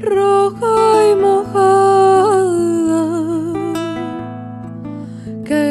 [0.00, 0.76] roja
[1.08, 3.04] y mojada
[5.44, 5.64] que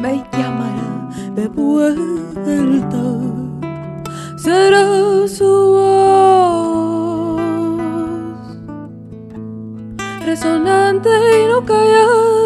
[0.00, 0.90] me llamará
[1.34, 3.04] de vuelta
[4.38, 7.42] será su voz
[10.24, 12.37] resonante y no callada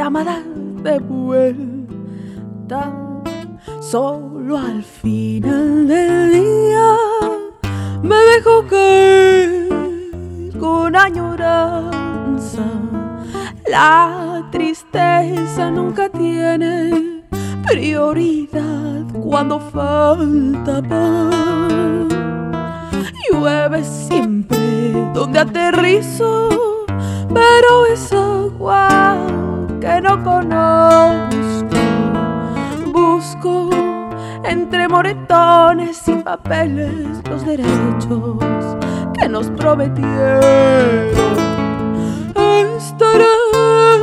[0.00, 2.90] de vuelta.
[3.80, 6.96] Solo al final del día
[8.02, 9.68] me dejo caer
[10.58, 12.64] con añoranza.
[13.68, 17.22] La tristeza nunca tiene
[17.68, 22.08] prioridad cuando falta pan.
[23.30, 26.48] Llueve siempre donde aterrizo,
[34.50, 38.76] entre moretones y papeles los derechos
[39.18, 40.10] que nos prometieron.
[42.76, 43.26] Estaré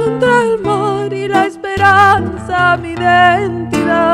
[0.05, 4.06] entre el mar y la esperanza, mi identidad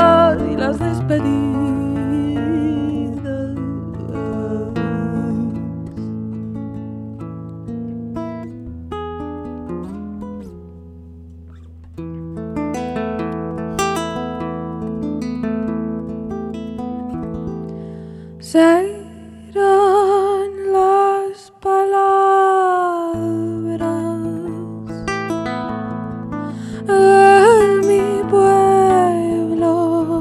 [18.53, 21.89] serán las palabras
[26.87, 30.19] en mi pueblo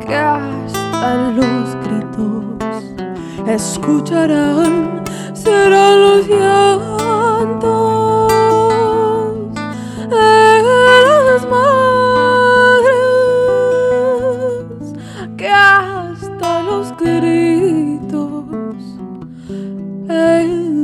[0.00, 2.82] que hasta los gritos
[3.46, 5.04] escucharán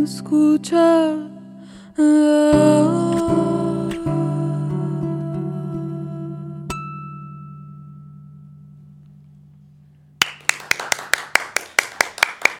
[0.04, 1.16] escucha.